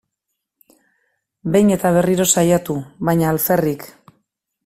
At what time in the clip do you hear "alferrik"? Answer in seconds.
3.35-3.89